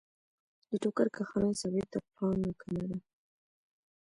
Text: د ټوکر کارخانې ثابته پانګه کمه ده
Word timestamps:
د 0.69 0.71
ټوکر 0.81 1.07
کارخانې 1.15 1.53
ثابته 1.61 1.99
پانګه 2.15 2.51
کمه 2.61 2.83
ده 2.89 2.97